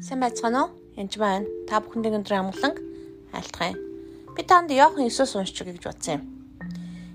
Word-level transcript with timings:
Сайн 0.00 0.20
байцгаана 0.24 0.64
уу? 0.64 0.70
Янж 0.96 1.12
байна. 1.20 1.44
Та 1.68 1.76
бүхэндээ 1.84 2.16
өндөр 2.16 2.32
амглан 2.32 2.72
айлтгая. 3.36 3.76
Би 4.32 4.42
танд 4.48 4.72
Иохан 4.72 5.04
Иесус 5.04 5.36
уншчих 5.36 5.68
гэж 5.68 5.84
бодсон 5.84 6.14
юм. 6.16 6.22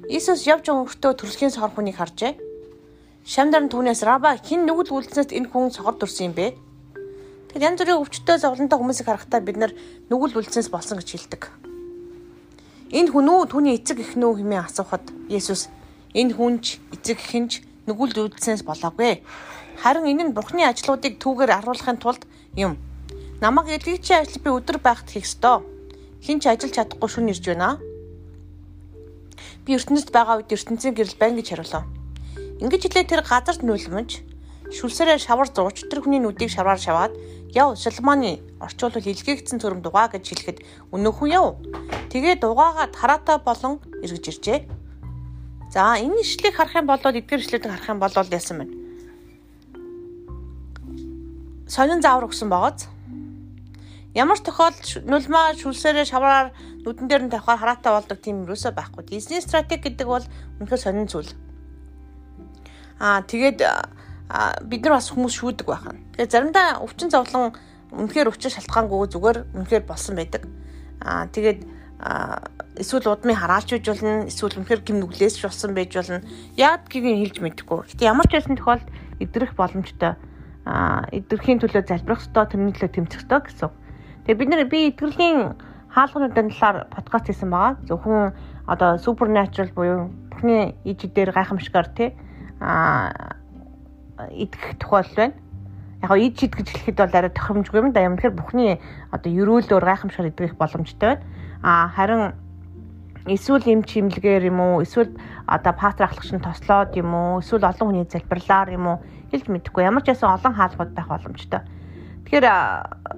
Иесус 0.05 0.45
явж 0.45 0.69
өнгөртөө 0.69 1.17
төрөлхийн 1.17 1.49
сохор 1.49 1.73
хүнийг 1.73 1.97
харжээ. 1.97 2.37
Шамдар 3.25 3.65
нь 3.65 3.73
түүнээс 3.73 4.05
раба 4.05 4.37
хин 4.37 4.69
нүгэл 4.69 5.01
үлдснээс 5.01 5.33
энэ 5.33 5.49
хүн 5.49 5.73
сохор 5.73 5.97
төрсөн 5.97 6.29
юм 6.29 6.33
бэ? 6.37 6.53
Тэгэд 7.57 7.65
янз 7.65 7.81
бүрийн 7.81 8.01
өвчтөе 8.05 8.37
зовлонтой 8.37 8.77
хүмүүсийг 8.77 9.09
харахтаа 9.09 9.41
бид 9.41 9.57
нар 9.57 9.73
нүгэл 10.13 10.45
үлдснээс 10.45 10.69
болсон 10.69 11.01
гэж 11.01 11.09
хэлдэг. 11.09 11.41
Энэ 12.93 13.09
хүн 13.09 13.33
үү 13.33 13.49
түүний 13.49 13.81
эцэг 13.81 13.97
эхнүү 13.97 14.45
хэмээн 14.45 14.61
асуухад 14.61 15.09
Иесус 15.33 15.73
энэ 16.13 16.37
хүнч 16.37 16.77
эцэг 16.93 17.17
эхэнч 17.17 17.65
нүгэл 17.89 18.29
үлдснээс 18.29 18.61
болоогүй. 18.61 19.25
Харин 19.81 20.05
энэ 20.05 20.23
нь 20.29 20.35
Бурхны 20.37 20.69
ажлуудыг 20.69 21.17
түүгээр 21.17 21.65
харуулахын 21.65 21.97
тулд 21.97 22.29
юм. 22.55 22.77
Намаг 23.41 23.67
илгээгчийн 23.67 24.23
ажил 24.23 24.39
би 24.39 24.49
өдөр 24.49 24.79
байхад 24.79 25.11
хийх 25.11 25.27
ёстой. 25.27 25.63
Хин 26.23 26.39
ч 26.39 26.47
ажиллаж 26.47 26.71
чадахгүй 26.71 27.09
шүн 27.11 27.31
ирж 27.31 27.43
байна. 27.51 27.79
Би 29.67 29.75
ертөнцид 29.75 30.11
байгаа 30.15 30.39
үед 30.39 30.55
ертөнцийн 30.55 30.95
гэрэл 30.95 31.19
байна 31.19 31.35
гэж 31.43 31.47
хариулав. 31.51 31.83
Ингэж 32.63 32.81
хэлээ 32.87 33.05
тэр 33.11 33.21
газарт 33.27 33.59
нүлмж 33.59 34.23
шүлсээрээ 34.71 35.19
шавар 35.19 35.51
зууч 35.51 35.85
тэр 35.91 35.99
хүний 36.01 36.23
нүдийг 36.23 36.49
шаваар 36.49 36.79
шаваад 36.79 37.13
яв 37.51 37.75
Соломоны 37.75 38.39
орчуулбал 38.63 39.03
илгээгдсэн 39.03 39.59
төрөм 39.59 39.83
дугаа 39.83 40.07
гэж 40.09 40.23
хэлэхэд 40.31 40.57
өнөө 40.95 41.13
хүн 41.13 41.29
яв. 41.35 41.59
Тэгээ 42.09 42.39
дугаагаад 42.39 42.95
хараатай 42.95 43.37
болон 43.43 43.83
эргэж 43.99 44.25
иржээ. 44.31 44.59
За 45.75 45.99
энэ 45.99 46.23
ишлэгийг 46.23 46.55
харах 46.55 46.79
юм 46.79 46.87
бол 46.87 47.03
эдгээр 47.03 47.43
ишлүүдийг 47.43 47.71
харах 47.71 47.91
юм 47.91 47.99
бол 47.99 48.15
яасан 48.15 48.57
байна 48.63 48.84
сонин 51.67 52.01
заавар 52.01 52.29
өгсөн 52.29 52.49
байгааз. 52.49 52.87
Ямар 54.15 54.39
тохиолдолд 54.39 55.03
нулмаа 55.09 55.57
шүлсээрээ 55.59 56.05
шавраар 56.07 56.55
нүдэн 56.85 57.07
дээр 57.09 57.23
нь 57.27 57.33
тавихаар 57.33 57.59
хараатай 57.59 57.91
болдог 57.91 58.19
тийм 58.21 58.45
юусоо 58.47 58.71
байхгүй. 58.71 59.03
Дизни 59.03 59.41
стратеги 59.41 59.91
гэдэг 59.91 60.07
бол 60.07 60.25
үнэхээр 60.61 60.81
сонин 60.81 61.09
зүйл. 61.09 61.33
Аа 63.01 63.25
тэгээд 63.27 63.59
бид 64.69 64.81
нар 64.85 64.93
бас 64.95 65.11
хүмүүс 65.11 65.35
шүүдэг 65.35 65.67
байхна. 65.67 65.99
Тэгээд 66.15 66.31
заримдаа 66.31 66.79
өвчин 66.85 67.11
зовлон 67.11 67.57
үнэхээр 67.91 68.31
өвчин 68.31 68.55
шалтгаангүй 68.55 69.09
зүгээр 69.11 69.37
үнэхээр 69.51 69.83
болсон 69.83 70.15
байдаг. 70.15 70.47
Аа 71.03 71.27
тэгээд 71.27 71.59
эсвэл 72.79 73.11
удмын 73.11 73.35
хараалч 73.35 73.75
байж 73.75 73.85
болно 73.89 74.29
эсвэл 74.31 74.63
үнэхээр 74.63 74.81
гим 74.85 75.03
нүглээс 75.03 75.43
болсон 75.43 75.75
байж 75.75 75.91
болно. 75.91 76.23
Яг 76.55 76.87
гэдгийг 76.87 77.35
хэлж 77.35 77.37
мэдэхгүй. 77.43 77.83
Гэтэ 77.91 78.07
ямар 78.07 78.31
ч 78.31 78.39
байсан 78.39 78.55
тохиолдолд 78.55 78.89
идрэх 79.19 79.51
боломжтой 79.59 80.15
эдгэрхийн 80.65 81.61
төлөө 81.61 81.85
залбирах 81.85 82.25
ёстой, 82.25 82.45
тэрний 82.49 82.73
төлөө 82.73 82.91
тэмцэх 82.93 83.21
ёстой 83.21 83.39
гэсэн. 83.45 83.69
Тэгээ 84.25 84.39
бид 84.41 84.49
нэр 84.49 84.65
би 84.65 84.79
эдгэрлийн 84.89 85.53
хаалганы 85.93 86.33
талаар 86.33 86.89
подкаст 86.89 87.29
хийсэн 87.29 87.49
байгаа. 87.53 87.77
Зөвхөн 87.85 88.33
одоо 88.65 88.97
supernatural 88.97 89.69
буюу 89.77 90.09
бүхний 90.33 90.75
иж 90.83 91.05
дээр 91.05 91.31
гайхамшигар 91.31 91.87
тий 91.93 92.17
а 92.59 93.13
идэх 94.31 94.81
тухайл 94.81 95.13
байна. 95.15 95.33
Яг 96.01 96.09
го 96.09 96.15
иж 96.17 96.43
ид 96.43 96.55
гэж 96.57 96.67
хэлэхэд 96.73 96.97
бол 96.97 97.13
арай 97.13 97.29
тохиромжгүй 97.29 97.79
юм 97.79 97.91
да. 97.93 98.01
Юм 98.01 98.17
тэгэхээр 98.17 98.35
бүхний 98.35 98.81
одоо 99.13 99.29
ерөөлөөр 99.31 99.85
гайхамшигар 99.85 100.33
идэх 100.33 100.57
боломжтой 100.57 101.21
байна. 101.21 101.23
А 101.61 101.87
харин 101.93 102.33
эсвэл 103.25 103.65
эм 103.65 103.81
чимлэгээр 103.81 104.53
юм 104.53 104.59
уу 104.61 104.81
эсвэл 104.85 105.17
одоо 105.49 105.73
патр 105.73 106.05
ахлагч 106.05 106.29
нь 106.29 106.45
тослоод 106.45 106.93
юм 106.93 107.09
уу 107.13 107.41
эсвэл 107.41 107.65
олон 107.65 107.87
хүний 107.89 108.05
залбирлаар 108.05 108.69
юм 108.69 108.85
уу 108.85 108.97
хэлж 109.33 109.49
мэдэхгүй 109.49 109.83
ямар 109.83 110.05
ч 110.05 110.13
ясан 110.13 110.37
олон 110.37 110.53
хаалгууд 110.53 110.93
байх 110.93 111.09
боломжтой. 111.09 111.61
Тэгэхээр 112.29 112.45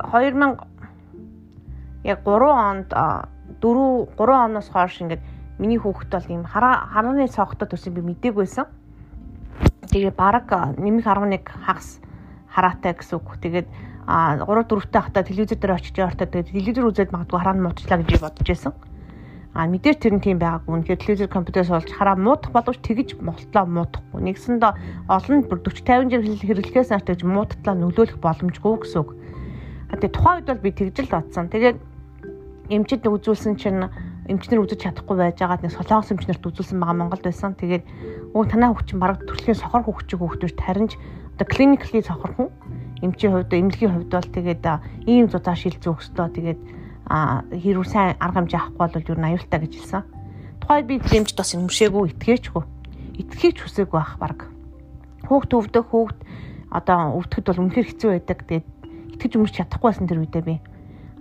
2000 0.08 0.64
яг 2.08 2.20
3 2.24 2.40
онд 2.48 2.90
4 2.96 4.16
3 4.16 4.46
оноос 4.48 4.70
хойш 4.72 5.04
ингээд 5.04 5.24
миний 5.60 5.80
хүүхэд 5.80 6.12
бол 6.16 6.32
ийм 6.32 6.44
харааны 6.48 7.28
цогтой 7.28 7.68
төсөн 7.68 7.94
би 7.94 8.02
мдэггүйсэн. 8.08 8.66
Тэгээ 9.92 10.16
баг 10.16 10.48
нэмэх 10.80 11.04
11 11.04 11.44
хагас 11.44 12.00
хараатай 12.48 12.96
гэсэн 12.96 13.20
үг. 13.20 13.36
Тэгээд 13.44 13.68
а 14.08 14.40
3 14.40 14.48
4 14.72 14.88
таа 14.88 15.04
хата 15.04 15.28
телевизээр 15.28 15.60
дээр 15.60 15.76
очиж 15.76 15.96
явахдаа 16.00 16.28
тэгээд 16.32 16.52
телевизээр 16.56 16.88
үзээд 16.88 17.12
магадгүй 17.12 17.40
харааны 17.40 17.64
муучлаа 17.68 18.00
гэж 18.00 18.22
бодож 18.24 18.48
байсан. 18.48 18.74
А 19.58 19.66
мэдээж 19.66 19.98
тэр 19.98 20.14
нь 20.14 20.22
тийм 20.22 20.38
байгаагүй. 20.38 20.70
Үнэхээр 20.70 21.02
телевизээр 21.02 21.34
компьютерс 21.34 21.74
болж 21.74 21.90
хараа 21.90 22.14
муудах 22.14 22.54
боловч 22.54 22.78
тэгж 22.78 23.18
молтлоо 23.18 23.66
муудахгүй. 23.66 24.22
Нэгсэндээ 24.22 25.10
олон 25.10 25.42
40 25.50 25.82
50 25.82 26.14
жил 26.14 26.46
хэрэглэхээс 26.46 26.94
нааш 26.94 27.04
тэгж 27.10 27.26
муудтлаа 27.26 27.74
нөлөөлөх 27.74 28.22
боломжгүй 28.22 28.86
гэсэн 28.86 29.02
үг. 29.02 29.18
Тэгээ 29.98 30.14
тухайн 30.14 30.38
үед 30.46 30.50
бол 30.54 30.62
би 30.62 30.72
тэгж 30.78 30.96
л 31.02 31.10
бодсон. 31.10 31.50
Тэгээд 31.50 31.78
эмчид 32.70 33.02
үзүүлсэн 33.02 33.58
чинь 33.58 33.82
эмчнэр 34.30 34.62
үзэж 34.62 34.80
чадахгүй 34.94 35.18
байж 35.18 35.42
байгаа 35.42 35.58
нэг 35.66 35.74
солонгос 35.74 36.14
эмчнэрт 36.14 36.44
үзүүлсэн 36.46 36.78
байгаа 36.78 36.98
Монголд 37.02 37.26
байсан. 37.26 37.58
Тэгээд 37.58 37.84
өө 38.38 38.44
танаа 38.52 38.78
хүүхчин 38.78 39.02
бараг 39.02 39.26
төрөлхийн 39.26 39.58
сохор 39.58 39.88
хүүхчиг 39.90 40.22
хүүхдүүш 40.22 40.54
таринж 40.54 41.02
одоо 41.34 41.48
клиникли 41.50 42.06
сохор 42.06 42.32
хүн 42.36 42.50
эмчийн 43.02 43.34
хувьд 43.34 43.58
эмнэлгийн 43.58 43.94
хувьд 43.96 44.12
бол 44.14 44.30
тэгээд 44.38 44.64
ийм 45.08 45.26
зузааш 45.32 45.60
шил 45.66 45.78
зөөх 45.80 46.04
ёстой. 46.04 46.30
Тэгээд 46.36 46.60
хэрвээ 47.08 47.88
сайн 47.88 48.16
арга 48.20 48.44
хэмжээ 48.44 48.60
авахгүй 48.60 48.88
бол 48.92 49.10
юу 49.16 49.18
аюултай 49.24 49.60
гэж 49.64 49.74
хэлсэн. 49.80 50.04
Тухайд 50.60 50.86
би 50.92 50.96
дэмжд 51.00 51.38
бас 51.40 51.56
юмшээгүй 51.56 52.04
итгэжгүй. 52.12 52.64
Итгэхийч 53.24 53.58
хүсээгүй 53.64 53.96
байх 53.96 54.16
баг. 54.20 54.40
Хүүхд 55.24 55.52
өвдөх 55.56 55.88
хүүхд 55.88 56.20
одоо 56.68 57.16
өвдөхөд 57.16 57.48
бол 57.48 57.64
үнэхээр 57.64 57.88
хэцүү 57.88 58.10
байдаг. 58.12 58.40
Тэгээд 58.44 58.68
итгэж 59.16 59.32
өмөрч 59.40 59.56
чадахгүй 59.56 59.88
байсан 59.88 60.08
тэр 60.12 60.20
үедээ 60.20 60.44
би. 60.44 60.56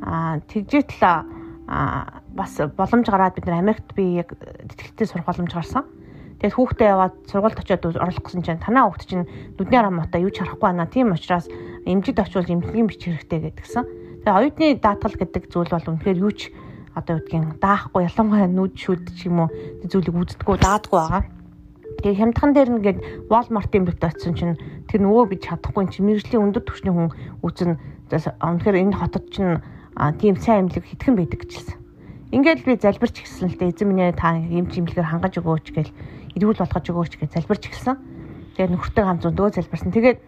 Аа 0.02 0.42
тэгжээт 0.50 0.90
л 0.98 1.02
аа 1.06 2.22
бас 2.34 2.58
боломж 2.58 3.06
гараад 3.06 3.38
бид 3.38 3.46
нар 3.46 3.62
Америкт 3.62 3.94
би 3.94 4.18
яг 4.18 4.34
тэтгэлтэй 4.34 5.06
сурах 5.06 5.30
боломж 5.30 5.54
гарсан. 5.54 5.86
Тэгээд 6.42 6.56
хүүхдээ 6.58 6.88
яваад 6.90 7.14
сургуульд 7.30 7.62
очиод 7.62 7.86
оруулах 7.86 8.22
гэсэн 8.26 8.42
чинь 8.44 8.60
танаа 8.60 8.90
хүүхд 8.90 9.08
чинь 9.08 9.24
нүдний 9.56 9.78
арга 9.78 9.94
муутай 9.94 10.20
юу 10.20 10.34
ч 10.34 10.42
харахгүй 10.42 10.66
байна. 10.68 10.90
Тийм 10.90 11.14
учраас 11.14 11.48
эмчид 11.86 12.20
очивол 12.20 12.50
эмнэлгийн 12.50 12.90
бичих 12.90 13.16
хэрэгтэй 13.16 13.40
гэдгсэн. 13.56 14.05
Оюутны 14.26 14.74
даатгал 14.82 15.14
гэдэг 15.14 15.46
зүйл 15.52 15.70
бол 15.70 15.90
үнэхээр 15.94 16.18
юу 16.18 16.32
ч 16.34 16.50
одоо 16.96 17.20
үгдгийн 17.20 17.62
даахгүй 17.62 18.08
ялангуяа 18.08 18.48
нүд 18.50 18.74
шүд 18.74 19.14
ч 19.14 19.30
юм 19.30 19.46
уу 19.46 19.48
зүйлийг 19.86 20.16
үздэггүй 20.16 20.56
даадгүй 20.58 20.98
байгаа. 20.98 21.24
Тэгээ 22.00 22.18
хямдхан 22.18 22.50
дээр 22.52 22.70
нэгээд 22.74 22.98
Walmart-ын 23.30 23.84
бит 23.86 24.02
очсон 24.02 24.34
чинь 24.34 24.56
тэр 24.88 25.00
нөгөө 25.04 25.36
гэж 25.36 25.40
чадахгүй 25.46 25.84
чинь 25.92 26.08
мэрэгжлийн 26.08 26.44
өндөр 26.50 26.64
түвшний 26.64 26.92
хүн 26.92 27.08
үзэн 27.44 27.78
үнэхээр 28.10 28.76
энэ 28.80 28.98
хотод 28.98 29.24
чинь 29.32 29.60
тийм 30.20 30.36
сайн 30.36 30.68
имлэг 30.68 30.84
хитгэн 30.84 31.16
байдаг 31.16 31.40
гэжэлсэн. 31.44 31.78
Ингээд 32.36 32.64
би 32.66 32.76
залбирч 32.76 33.22
гисэн 33.22 33.48
л 33.48 33.56
дээ 33.56 33.72
эзэн 33.72 33.88
минь 33.88 34.12
та 34.12 34.36
юм 34.36 34.66
чимлэгээр 34.68 35.08
хангаж 35.08 35.40
өгөөч 35.40 35.66
гэл 35.72 35.92
эрүүл 36.36 36.60
болгож 36.60 36.86
өгөөч 36.90 37.12
гэж 37.16 37.30
залбирч 37.32 37.64
гисэн. 37.70 37.96
Тэгээ 38.58 38.72
нөхөртэй 38.76 39.04
хамт 39.04 39.22
зөндөө 39.24 39.56
залбирсан. 39.56 39.92
Тэгээд 39.94 40.18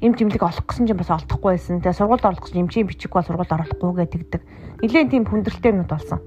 эм 0.00 0.16
жимлэг 0.16 0.40
олох 0.40 0.64
гэсэн 0.64 0.88
чинь 0.88 0.96
бас 0.96 1.12
олдохгүй 1.12 1.60
байсан. 1.60 1.84
Тэгээ 1.84 1.98
сургуульд 2.00 2.24
оруулах 2.24 2.44
гэсэн 2.48 2.60
эмчийн 2.64 2.88
бичиг 2.88 3.12
бол 3.12 3.24
сургуульд 3.24 3.52
оруулахгүйгээ 3.52 4.08
тэгдэг. 4.08 4.42
Нилээн 4.80 5.10
тийм 5.12 5.24
хүндрэлтэй 5.28 5.72
юмуд 5.76 5.92
болсон. 5.92 6.24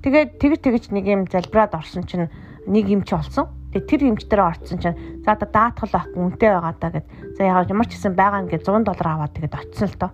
Тэгээд 0.00 0.40
тэгж 0.40 0.60
тэгж 0.64 0.84
нэг 0.96 1.04
юм 1.04 1.20
залбираад 1.28 1.76
орсон 1.76 2.08
чинь 2.08 2.32
нэг 2.64 2.88
эмч 2.88 3.12
олсон. 3.12 3.52
Тэгээ 3.76 3.88
тэр 3.92 4.00
эмч 4.08 4.24
дээр 4.24 4.40
орсон 4.40 4.78
чинь 4.80 4.96
за 5.20 5.36
одоо 5.36 5.48
даатгал 5.52 5.92
авахгүй 5.92 6.16
үнэтэй 6.24 6.48
байгаа 6.48 6.74
даа 6.80 6.90
гэд. 6.96 7.06
За 7.36 7.42
яг 7.44 7.68
ямар 7.68 7.84
ч 7.84 8.00
гэсэн 8.00 8.16
байгаа 8.16 8.40
нэгэ 8.48 8.64
100 8.64 8.88
доллар 8.88 9.08
аваад 9.12 9.36
тэгээд 9.36 9.60
очсон 9.60 9.88
л 9.92 10.00
доо. 10.00 10.10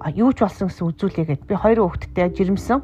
А 0.00 0.08
юу 0.08 0.32
ч 0.32 0.40
болсон 0.40 0.72
гэсэн 0.72 0.88
үзүүлээ 0.88 1.26
гэд. 1.28 1.44
Би 1.44 1.54
хоёр 1.60 1.84
хүүхэдтэй 1.84 2.32
жирэмсэн. 2.32 2.80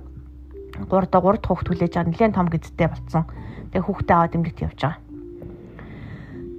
3 0.84 1.09
дахь 1.09 1.25
3 1.25 1.41
дахь 1.41 1.49
хүүхд 1.49 1.69
хүлээж 1.72 1.93
аваад 1.97 2.11
нэлээд 2.12 2.37
том 2.37 2.49
гэдтэй 2.53 2.89
болсон. 2.93 3.25
Тэгээ 3.72 3.87
хүүхдээ 3.89 4.16
аваад 4.21 4.37
эмнэлэгт 4.37 4.65
явж 4.69 4.81
байгаа. 4.84 5.00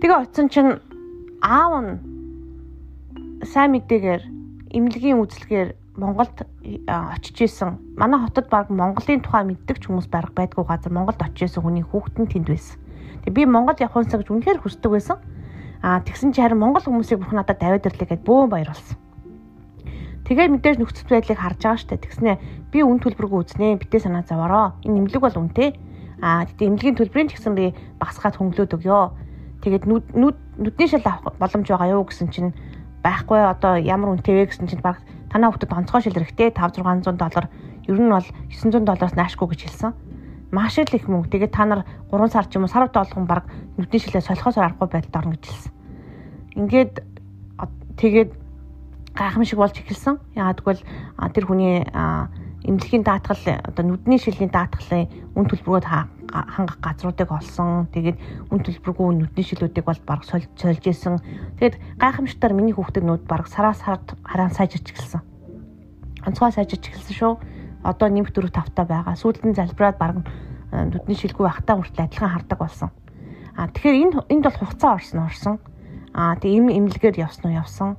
Тэгээ 0.02 0.18
очсон 0.18 0.48
чинь 0.50 0.74
аав 1.46 1.74
нь 1.86 2.07
сайн 3.46 3.78
мэдээгээр 3.78 4.24
эмнэлгийн 4.74 5.22
үйлчлэгээр 5.22 5.70
Монголд 5.98 6.46
очиж 6.86 7.38
исэн. 7.42 7.78
Манай 7.98 8.22
хотод 8.22 8.50
баг 8.50 8.70
Монголын 8.70 9.22
тухай 9.22 9.46
мэддэг 9.46 9.78
ч 9.82 9.90
хүмүүс 9.90 10.10
бараг 10.10 10.34
байдгүй 10.34 10.66
газар 10.66 10.94
Монголд 10.94 11.22
очиж 11.22 11.50
исэн 11.50 11.62
хүний 11.62 11.86
хүүхэд 11.86 12.18
нь 12.22 12.30
тэнд 12.30 12.48
байсан. 12.50 12.78
Тэгээ 13.26 13.34
би 13.34 13.44
Монгол 13.46 13.78
явах 13.78 14.06
юмсаа 14.06 14.22
гэж 14.22 14.30
үнэхээр 14.30 14.62
хүсдэг 14.62 14.92
байсан. 14.94 15.18
Аа 15.82 16.02
тэгсэн 16.02 16.34
чи 16.34 16.42
харин 16.42 16.62
Монгол 16.62 16.86
хүмүүсийг 16.86 17.22
бүх 17.22 17.34
надад 17.34 17.62
давид 17.62 17.86
ирлээ 17.86 18.10
гэд 18.14 18.26
бөөн 18.26 18.50
баяр 18.50 18.74
болсон. 18.74 18.98
Тэгээ 20.26 20.48
мэдээж 20.54 20.78
нөхцөл 20.82 21.10
байдлыг 21.10 21.40
харж 21.42 21.62
байгаа 21.62 21.82
штэ. 21.82 21.98
Тэгснэ 21.98 22.32
би 22.74 22.80
үн 22.82 23.02
төлбөргөө 23.02 23.40
үзнэ. 23.42 23.78
Битээ 23.82 24.06
санаа 24.06 24.26
заваараа. 24.26 24.78
Энэ 24.86 25.02
эмнэлэг 25.02 25.22
бол 25.24 25.40
үнэтэй. 25.40 25.78
Аа 26.22 26.46
тэгтээ 26.46 26.68
эмнэлгийн 26.68 26.98
төлбөрийн 26.98 27.30
ч 27.30 27.38
гэсэн 27.38 27.54
би 27.56 27.74
багсгаад 28.02 28.38
хөнгөлөөд 28.38 28.76
өгөө. 28.76 29.06
Тэгээд 29.66 29.84
нүд 29.90 30.06
нүдний 30.58 30.90
шал 30.90 31.06
авах 31.06 31.38
боломж 31.42 31.66
байгаа 31.70 31.96
юу 31.96 32.06
гэсэн 32.06 32.30
чинь 32.30 32.52
байхгүй 33.04 33.40
одоо 33.42 33.78
ямар 33.78 34.16
үнэтэй 34.16 34.36
вэ 34.36 34.46
гэсэн 34.50 34.68
чинь 34.68 34.82
баг 34.82 35.02
танаа 35.30 35.52
хүүхдэд 35.52 35.74
онцгой 35.74 36.02
шил 36.02 36.18
хэрэгтэй 36.18 36.52
5 36.56 36.82
600 36.82 37.18
доллар 37.18 37.46
ер 37.88 37.98
нь 38.00 38.12
бол 38.12 38.28
900 38.52 38.84
доллараас 38.84 39.16
наашгүй 39.16 39.48
гэж 39.54 39.62
хэлсэн. 39.68 39.94
Маш 40.52 40.80
л 40.80 40.96
их 40.96 41.08
мөнгө. 41.08 41.32
Тэгээд 41.32 41.56
та 41.56 41.66
нар 41.66 41.82
3 42.12 42.32
сар 42.32 42.46
ч 42.48 42.56
юм 42.56 42.64
уу 42.64 42.72
сар 42.72 42.88
болгон 42.88 43.28
баг 43.28 43.48
нүдний 43.78 44.00
шилээ 44.00 44.24
солихоос 44.24 44.58
аргагүй 44.58 44.88
байдалд 44.88 45.16
орно 45.16 45.32
гэж 45.36 45.46
хэлсэн. 45.48 45.72
Ингээд 46.56 46.94
тэгээд 48.00 48.32
гайхамшиг 49.16 49.58
болж 49.60 49.76
эхэлсэн. 49.76 50.16
Яагаад 50.36 50.62
гэвэл 50.62 50.84
тэр 51.34 51.46
хүний 51.46 51.84
эмнэлгийн 52.68 53.04
даатгал 53.08 53.40
одоо 53.64 53.84
нүдний 53.88 54.20
шилийн 54.20 54.52
даатгалын 54.52 55.08
үн 55.40 55.46
төлбөрөд 55.48 55.88
хангах 55.88 56.78
газруудыг 56.84 57.32
олсон. 57.32 57.88
Тэгээд 57.96 58.18
үн 58.52 58.60
төлбөргүй 58.60 59.08
нүдний 59.16 59.46
шилүүдийг 59.48 59.88
бол 59.88 60.02
баг 60.04 60.28
сольж 60.28 60.84
исэн. 60.84 61.24
Тэгээд 61.58 61.80
гайхамшигтаар 61.96 62.52
миний 62.52 62.76
хүүхдэд 62.76 63.08
нүд 63.08 63.24
баг 63.24 63.48
сараас 63.48 63.80
сард 63.80 64.20
хараа 64.28 64.52
сайжирч 64.52 64.92
эхэлсэн. 64.92 65.24
Онцгой 66.28 66.52
сайжирч 66.52 66.92
эхэлсэн 66.92 67.16
шүү. 67.16 67.34
Одоо 67.88 68.08
нэмэх 68.12 68.36
дөрөв 68.36 68.52
тавтаа 68.52 68.84
байгаа. 68.84 69.16
Сүүлдэн 69.16 69.56
залбираад 69.56 69.98
баг 69.98 70.28
нүдний 70.76 71.16
шилгүй 71.16 71.48
байхтаа 71.48 71.80
хүртэл 71.80 72.04
адилхан 72.04 72.34
хардаг 72.36 72.60
болсон. 72.60 72.90
А 73.56 73.72
тэгэхээр 73.72 74.02
энэ 74.04 74.14
энд 74.28 74.44
бол 74.44 74.60
хугацаа 74.60 75.00
орсон 75.00 75.24
орсон. 75.24 75.56
А 76.12 76.36
тэгээ 76.36 76.58
им 76.60 76.68
имлэгээр 76.68 77.24
явсан 77.24 77.48
уу 77.48 77.58
явсан. 77.58 77.96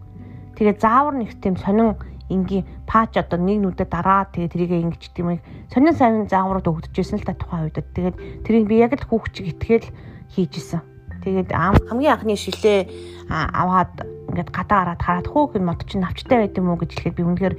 Тэгээ 0.60 0.76
заавар 0.76 1.16
нэг 1.16 1.32
тийм 1.40 1.56
сонин 1.56 1.96
ингийн 2.28 2.64
пач 2.84 3.16
одоо 3.16 3.40
нэг 3.40 3.58
нүдэ 3.64 3.88
дараа 3.88 4.28
тэгээ 4.28 4.52
тэрийг 4.52 4.72
ингэж 4.72 5.02
тийм 5.16 5.40
сонин 5.72 5.96
сайн 5.96 6.28
зааврууд 6.28 6.68
өгдөжсэн 6.68 7.20
л 7.20 7.28
та 7.28 7.34
тухайн 7.34 7.72
үед. 7.72 7.80
Тэгээд 7.96 8.16
тэрийг 8.44 8.64
би 8.68 8.76
яг 8.80 8.92
л 8.96 9.08
хүүхчиг 9.08 9.56
итгээл 9.56 9.88
хийжсэн. 10.36 10.80
Тэгээд 11.24 11.50
хамгийн 11.52 12.14
анхны 12.14 12.36
шилээ 12.36 12.88
аваад 13.32 14.04
ингээд 14.30 14.52
гадаа 14.52 14.96
гараад 14.96 15.02
хараад 15.02 15.28
хөөх 15.28 15.56
энэ 15.56 15.66
мод 15.66 15.80
чинь 15.88 16.04
навчтай 16.04 16.46
байд 16.46 16.58
юм 16.60 16.68
уу 16.70 16.78
гэж 16.78 16.90
хэлэхэд 16.94 17.16
би 17.16 17.24
үнэхээр 17.24 17.54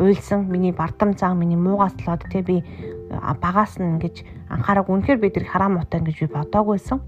уйлсан 0.00 0.48
миний 0.48 0.72
бардам 0.72 1.16
цаан 1.16 1.40
миний 1.40 1.58
муугаас 1.58 1.96
лоод 2.06 2.24
тэгээ 2.28 2.46
би 2.46 2.56
багаас 3.40 3.80
нь 3.80 3.98
ингэж 3.98 4.24
анхаараг 4.48 4.86
үнэхээр 4.88 5.18
би 5.18 5.28
тэр 5.32 5.44
хараа 5.48 5.68
муутай 5.68 6.00
ингэж 6.00 6.16
би 6.24 6.28
бодоагүйсэн. 6.30 6.98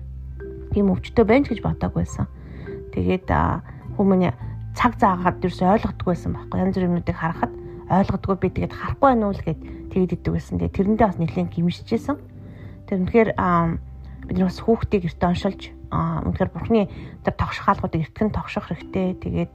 Тийм 0.72 0.90
өвчтөй 0.90 1.24
байна 1.24 1.46
гэж 1.46 1.60
бодоагүйсэн. 1.62 2.26
Тэгээд 2.92 3.28
хүмүүний 3.96 4.32
цаг 4.74 4.96
заагаад 4.98 5.44
ерөөсөй 5.44 5.68
ойлгодгүй 5.68 6.08
байсан 6.12 6.32
байхгүй. 6.32 6.60
Янз 6.60 6.74
бүрийн 6.76 6.90
юмнуудыг 6.90 7.16
харахад 7.16 7.52
ойлгодгүй 7.92 8.36
би 8.40 8.48
тэгээд 8.56 8.72
харахгүй 8.72 9.08
байна 9.08 9.26
уу 9.28 9.34
л 9.36 9.44
гэд 9.44 9.60
тэгэд 9.92 10.12
идэг 10.16 10.32
байсан. 10.32 10.56
Тэгээд 10.58 10.76
тэрэндээ 10.76 11.08
бас 11.08 11.18
нэлээд 11.20 11.52
гимшижсэн. 11.52 12.16
Тэр 12.88 12.98
үнэхээр 13.04 13.30
бид 13.32 14.36
нар 14.38 14.48
бас 14.48 14.60
хүүхдийг 14.64 15.02
эртээ 15.12 15.28
оншилж 15.28 15.62
үнэхээр 15.92 16.50
бурхны 16.56 16.88
тэр 17.20 17.34
тогших 17.36 17.64
хаалгуудыг 17.68 18.00
эртгэн 18.00 18.32
тогших 18.32 18.64
хэрэгтэй. 18.64 19.08
Тэгээд 19.20 19.54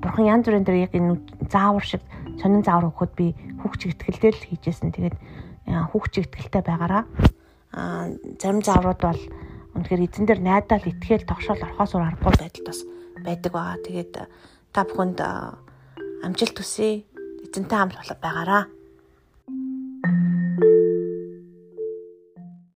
бурхан 0.00 0.24
янз 0.24 0.44
бүрийн 0.48 0.64
тэр 0.64 0.80
яг 0.88 0.92
энэ 0.96 1.20
заавар 1.52 1.84
шиг 1.84 2.02
сонин 2.40 2.64
заавар 2.64 2.88
өгөхөд 2.88 3.12
би 3.12 3.36
хүүхч 3.60 3.92
ихтгэлдээ 3.92 4.32
л 4.32 4.46
хийжсэн. 4.48 4.90
Тэгээд 4.96 5.16
хүүхч 5.68 6.24
ихтгэлтэй 6.24 6.62
байгаараа 6.64 7.04
зарим 8.40 8.62
зааврууд 8.64 9.00
бол 9.04 9.22
үнэхээр 9.74 10.06
эзэн 10.06 10.26
дээр 10.26 10.40
найдаал 10.40 10.86
итгэл 10.86 11.26
тогшоол 11.26 11.60
орхоос 11.60 11.92
өөр 11.92 12.06
аргагүй 12.14 12.34
байдалд 12.38 12.66
бас 12.66 12.80
байдаг 13.24 13.52
байгаа. 13.56 13.80
Тэгээд 13.80 14.14
та 14.70 14.80
бүхэнд 14.84 15.18
амжилт 16.22 16.56
хүсье. 16.60 17.08
Эзэнтэй 17.48 17.78
хамт 17.80 17.96
байгаараа. 18.20 18.68